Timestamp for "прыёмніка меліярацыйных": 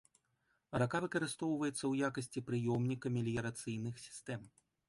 2.49-4.05